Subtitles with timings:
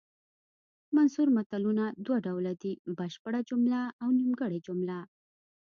[0.95, 4.97] منثور متلونه دوه ډوله دي بشپړه جمله او نیمګړې جمله